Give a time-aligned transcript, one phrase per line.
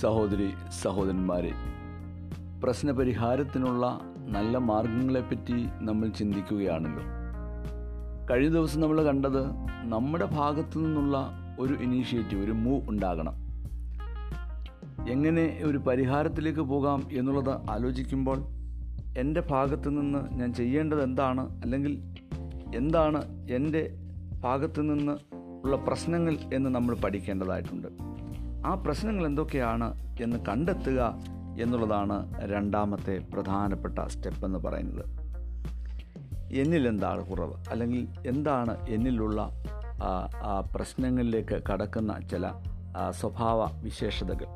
[0.00, 0.50] സഹോദരി
[0.82, 1.52] സഹോദരന്മാരെ
[2.64, 7.02] പ്രശ്നപരിഹാരത്തിനുള്ള നല്ല മാർഗങ്ങളെപ്പറ്റി നമ്മൾ ചിന്തിക്കുകയാണല്ലോ.
[8.30, 9.44] കഴിഞ്ഞ ദിവസം നമ്മൾ കണ്ടത്
[9.82, 11.30] നമ്മുടെ ഭാഗത്തു നിന്നുള്ള
[11.60, 13.34] ഒരു ഇനീഷ്യേറ്റീവ് ഒരു മൂവ് ഉണ്ടാകണം.
[15.08, 18.38] എങ്ങനെ ഒരു പരിഹാരത്തിലേക്ക് പോകാം എന്നുള്ളത് ആലോചിക്കുമ്പോൾ
[19.18, 21.62] എന്റെ ഭാഗത്തു നിന്ന് ഞാൻ ചെയ്യേണ്ടത് എന്താണ്?
[21.62, 22.02] അല്ലെങ്കിൽ
[22.76, 23.98] എന്താണ് എന്റെ
[24.40, 25.12] ഭാഗത്തു നിന്ന്
[25.64, 28.15] ഉള്ള പ്രശ്നങ്ങൾ എന്ന് നമ്മൾ പഠിക്കേണ്ടതായിട്ടുണ്ട്.
[28.64, 31.14] ആ പ്രശ്നങ്ങൾ എന്തൊക്കെയാണ് എന്ന് കണ്ടെത്തുക
[31.60, 35.04] എന്നുള്ളതാണ് രണ്ടാമത്തെ പ്രധാനപ്പെട്ട സ്റ്റെപ്പ് എന്ന് പറയുന്നത്.
[36.52, 37.54] എന്നിൽ എന്താണ് കുറവ്?
[37.70, 39.50] അല്ലെങ്കിൽ എന്താണ് എന്നിലുള്ള
[40.72, 42.50] പ്രശ്നങ്ങളിലേക്ക് കടക്കുന്ന ചില
[43.10, 44.46] സ്വഭാവ വിശേഷതകൾ.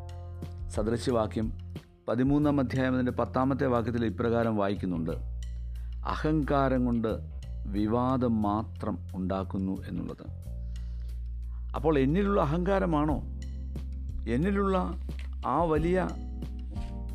[0.69, 1.52] സദൃശ്യവാക്യം
[2.08, 5.10] പതിമൂന്നാം അധ്യായം അതിന്റെ പത്താമത്തെ വാക്യത്തിൽ ഇപ്രകാരം വായിക്കുന്നുണ്ട്.
[6.06, 7.08] അഹങ്കാരം കൊണ്ട്
[7.66, 10.41] വിവാദം മാത്രം ഉണ്ടാക്കുന്നു എന്നുള്ളത്.
[11.74, 13.22] അപ്പോൾ എന്നിലുള്ള അഹങ്കാരമാണോ?
[14.31, 14.77] എന്നിലുള്ള
[15.47, 16.09] ആ വലിയ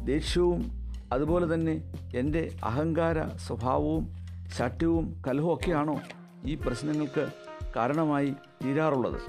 [0.04, 0.62] ദേഷ്യവും
[1.14, 1.76] അതുപോലെ തന്നെ
[2.16, 4.06] എന്റെ അഹങ്കാര സ്വഭാവവും
[4.58, 5.96] ശട്യവും കലഹമൊക്കെയാണോ
[6.46, 7.24] ഈ പ്രശ്നങ്ങൾക്ക്
[7.76, 8.30] കാരണമായി
[8.64, 9.20] തീരാറുള്ളത്?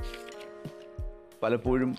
[1.42, 1.96] പലപ്പോഴും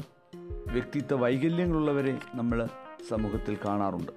[0.71, 2.67] വ്യക്തിത്വ വൈകല്യങ്ങളുള്ളവരെ നമ്മൾ
[3.09, 4.11] സമൂഹത്തിൽ കാണാറുണ്ട്.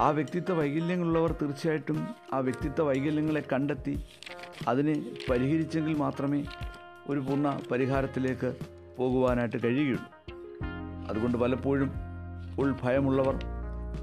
[0.00, 1.98] ആ വ്യക്തിത്വ വൈകല്യങ്ങളുള്ളവർ തീർച്ചയായിട്ടും
[2.32, 4.04] ആ വ്യക്തിത്വ വൈകല്യങ്ങളെ കണ്ടെത്തി
[4.68, 4.94] അതിനെ
[5.30, 6.44] പരിഹരിച്ചെങ്കിൽ മാത്രമേ
[7.10, 10.04] ഒരു പൂർണ പരിഹാരത്തിലേക്ക് പോകുവാനായിട്ട് കഴിയുകയുള്ളൂ.
[11.08, 11.90] അതുകൊണ്ട് പലപ്പോഴും
[12.58, 13.44] ഉൾഭയമുള്ളവർ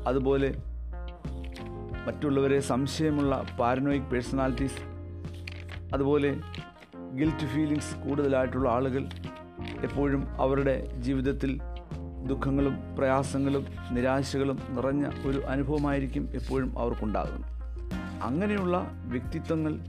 [0.08, 0.56] അതുപോലെ
[2.08, 4.82] മറ്റുള്ളവരെ സംശയമുള്ള പാരനോയിക് പേഴ്സണാലിറ്റീസ്
[5.94, 6.38] അതുപോലെ
[7.16, 9.10] ഗിൽറ്റ് ഫീലിങ്സ് കൂടുതലായിട്ടുള്ള ആളുകൾ
[9.84, 11.60] എപ്പോഴും അവരുടെ ജീവിതത്തിൽ
[12.28, 17.50] ദുഃഖങ്ങളും പ്രയാസങ്ങളും നിരാശകളും നിറഞ്ഞ ഒരു അനുഭവമായിരിക്കും എപ്പോഴും അവർക്കുണ്ടാകുന്നത്.
[18.24, 19.80] അങ്ങനെയുള്ള വ്യക്തിത്വങ്ങൾ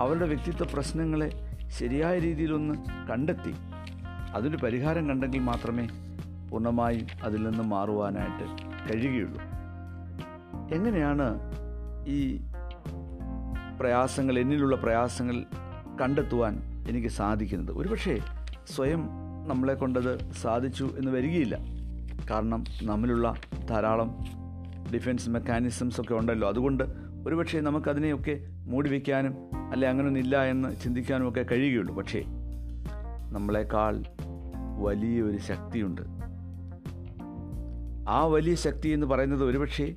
[0.00, 1.30] അവരുടെ വ്യക്തിത്വ പ്രശ്നങ്ങളെ
[1.68, 2.74] ശരിയായ രീതിയിലൊന്ന്
[3.10, 3.54] കണ്ടെത്തി
[4.34, 5.88] അതിന് പരിഹാരം കണ്ടെങ്കിൽ മാത്രമേ
[6.50, 9.42] പൂർണമായും അതിൽ നിന്ന് മാറുവാനായിട്ട് കഴിയുകയുള്ളൂ.
[10.74, 11.38] എങ്ങനെയാണ്
[12.06, 12.40] ഈ
[13.80, 15.44] പ്രയാസങ്ങൾ എന്നിലുള്ള പ്രയാസങ്ങൾ
[16.00, 17.78] കണ്ടെത്തുവാൻ എനിക്ക് സാധിക്കുന്നത്?
[17.78, 18.18] ഒരുപക്ഷെ
[18.66, 19.08] സ്വയം
[19.46, 21.58] നമ്മളെ കൊണ്ടത് സാധിച്ചു എന്ന് വരികയില്ല.
[22.30, 23.34] കാരണം നമ്മിലുള്ള
[23.70, 24.18] ധാരാളം
[24.94, 26.48] ഡിഫൻസ് മെക്കാനിസംസ് ഒക്കെ ഉണ്ടല്ലോ.
[26.48, 26.84] അതുകൊണ്ട്
[27.26, 29.34] ഒരുപക്ഷെ നമുക്കതിനെയൊക്കെ മൂടി വയ്ക്കാനും
[29.72, 31.94] അല്ലെ അങ്ങനെയൊന്നില്ല എന്ന് ചിന്തിക്കാനും ഒക്കെ കഴിയുകയുള്ളൂ.
[31.94, 32.24] പക്ഷേ
[33.32, 34.04] നമ്മളെക്കാൾ
[34.80, 36.00] വലിയൊരു ശക്തിയുണ്ട്.
[38.08, 39.96] ആ വലിയ ശക്തി എന്ന് പറയുന്നത് ഒരുപക്ഷെ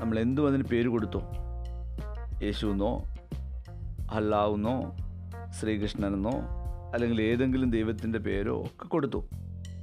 [0.00, 1.22] നമ്മൾ എന്തു അതിന് പേര് കൊടുത്തോ?
[2.42, 3.04] യേശുവെന്നോ
[4.10, 4.96] അല്ലാവുന്നോ
[5.60, 6.32] ശ്രീകൃഷ്ണനെന്നോ
[6.94, 9.28] അല്ലെങ്കിൽ ഏതെങ്കിലും ദൈവത്തിന്റെ പേരോ ഒക്കെ കൊടുത്തു.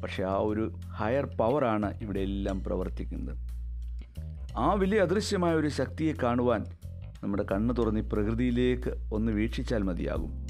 [0.03, 3.37] പക്ഷേ ആ ഒരു ഹയർ പവറാണ് ഇവിടെ എല്ലാം പ്രവർത്തിക്കുന്നത്.
[4.57, 6.65] ആ വലിയ അദൃശ്യമായ ഒരു ശക്തിയെ കാണുവാൻ
[7.23, 10.43] നമ്മുടെ കണ്ണ് തുറന്ന് പ്രകൃതിയിലേക്ക് ഒന്ന് വീക്ഷിച്ചാൽ മതിയാകും.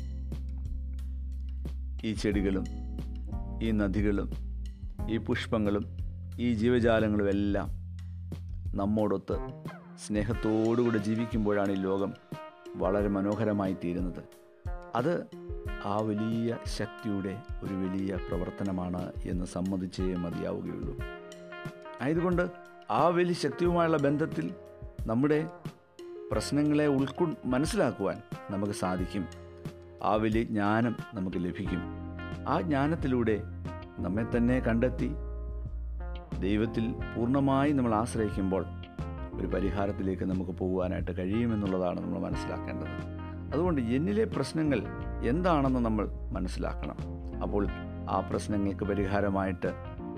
[2.04, 2.83] ഈ ചെടികളും
[3.62, 4.32] ഈ നദികളും
[5.10, 5.86] ഈ പുഷ്പങ്ങളും
[6.40, 7.70] ഈ ജീവജാലങ്ങളും എല്ലാം
[8.78, 9.38] നമ്മോടൊത്ത്
[10.08, 12.14] സ്നേഹത്തോടുകൂടെ ജീവിക്കുമ്പോഴാണ് ഈ ലോകം
[12.76, 14.24] വളരെ മനോഹരമായി തീരുന്നത്
[14.96, 15.26] അത്
[15.86, 20.98] ആ വലിയ ശക്തിയുടെ ഒരു വലിയ പ്രവർത്തനമാണ് എന്ന് സമ്മതിച്ചേ മതിയാവുകയുള്ളൂ.
[22.02, 22.50] ആയതുകൊണ്ട്
[22.92, 24.54] ആ വലിയ ശക്തിയുമായുള്ള ബന്ധത്തിൽ
[25.06, 25.48] നമ്മുടെ
[26.32, 29.26] പ്രശ്നങ്ങളെ ഉൾക്കൊ മനസ്സിലാക്കുവാൻ നമുക്ക് സാധിക്കും.
[30.04, 32.03] ആ വലിയ ജ്ഞാനം നമുക്ക് ലഭിക്കും.
[32.48, 33.42] ആ ജ്ഞാനത്തിലൂടെ
[34.00, 35.12] നമ്മെ തന്നെ കണ്ടെത്തി
[36.40, 38.66] ദൈവത്തിൽ പൂർണമായി നമ്മൾ ആശ്രയിക്കുമ്പോൾ
[39.34, 43.24] ഒരു പരിഹാരത്തിലേക്ക് നമുക്ക് പോകുവാനായിട്ട് കഴിയുമെന്നുള്ളതാണ് നമ്മൾ മനസ്സിലാക്കേണ്ടത്.
[43.54, 44.80] അതുകൊണ്ട് എന്നിലെ പ്രശ്നങ്ങൾ
[45.30, 46.96] എന്താണെന്ന് നമ്മൾ മനസ്സിലാക്കണം.
[47.42, 47.68] അപ്പോൾ
[48.10, 49.68] ആ പ്രശ്നങ്ങൾക്ക് പരിഹാരമായിട്ട്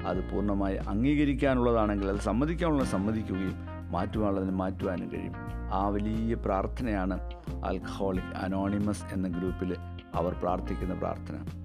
[0.08, 3.56] അത് പൂർണമായി അംഗീകരിക്കാനുള്ളതാണെങ്കിൽ അത് സമ്മതിക്കാനുള്ള സമ്മതിക്കുകയും
[3.92, 5.36] മാറ്റുവാനുള്ളതിന് മാറ്റുവാനും കഴിയും.
[5.74, 7.20] ആ വലിയ പ്രാർത്ഥനയാണ്
[7.66, 9.76] ആൽക്കഹോളിക് അനോണിമസ് എന്ന ഗ്രൂപ്പിൽ
[10.16, 11.65] അവർ പ്രാർത്ഥിക്കുന്ന പ്രാർത്ഥന.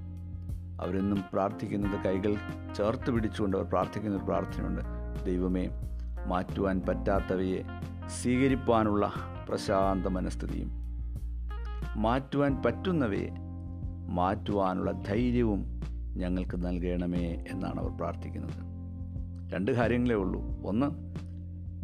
[0.80, 2.34] അവരെന്നും പ്രാർത്ഥിക്കുന്നത് കൈകൾ
[2.76, 4.80] ചേർത്ത് പിടിച്ചുകൊണ്ട് അവർ പ്രാർത്ഥിക്കുന്ന ഒരു പ്രാർത്ഥനയുണ്ട്.
[5.26, 5.68] ദൈവമേ
[6.26, 7.62] മാറ്റുവാൻ പറ്റാത്തവയെ
[8.22, 9.12] സ്വീകരിപ്പാനുള്ള
[9.48, 10.70] പ്രശാന്ത മനസ്ഥിതിയും
[11.96, 13.28] മാറ്റുവാൻ പറ്റുന്നവയെ
[14.08, 15.80] മാറ്റുവാനുള്ള ധൈര്യവും
[16.16, 18.70] ഞങ്ങൾക്ക് നൽകണമേ എന്നാണ് അവർ പ്രാർത്ഥിക്കുന്നത്.
[19.54, 20.62] രണ്ട് കാര്യങ്ങളേ ഉള്ളൂ.
[20.66, 20.86] ഒന്ന്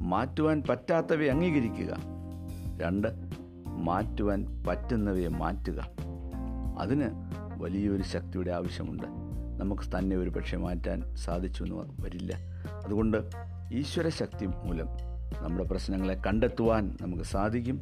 [0.02, 1.96] മാറ്റുവാൻ പറ്റാത്തവയെ അംഗീകരിക്കുക.
[2.82, 3.08] രണ്ട്
[3.66, 5.88] മാറ്റുവാൻ പറ്റുന്നവയെ മാറ്റുക.
[6.78, 7.25] അതിന്
[7.56, 9.06] വലിയൊരു ശക്തിയുടെ ആവശ്യമുണ്ട്.
[9.60, 12.36] നമുക്ക് തന്നെ ഒരു പക്ഷേ മാറ്റാൻ സാധിച്ചു എന്ന് വരില്ല.
[12.84, 13.16] അതുകൊണ്ട്
[13.72, 14.86] ഈശ്വര ശക്തി മൂലം
[15.42, 17.80] നമ്മുടെ പ്രശ്നങ്ങളെ കണ്ടെത്തുവാൻ നമുക്ക് സാധിക്കും.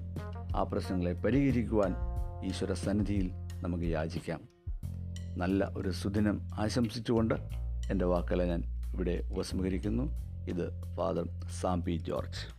[0.57, 1.95] ആ പ്രശ്നങ്ങളെ പരിഹരിക്കുവാൻ
[2.45, 4.41] ഈശ്വര സന്നിധിയിൽ നമുക്ക് യാചിക്കാം.
[5.37, 7.35] നല്ല ഒരു സുദിനം ആശംസിച്ചുകൊണ്ട്
[7.91, 8.63] എന്റെ വാക്കുകളെ ഞാൻ
[8.95, 10.03] ഇവിടെ ഉപസംഹരിക്കുന്നു.
[10.49, 11.29] ഇത് ഫാദർ
[11.61, 12.54] സാം പി ജോർജ്.